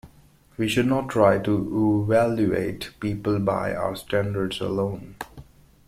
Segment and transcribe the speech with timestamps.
[0.57, 5.17] We should not try to evaluate people by our standards alone.